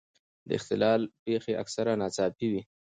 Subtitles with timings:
[0.47, 2.61] د اختلال پېښې اکثره ناڅاپي وي.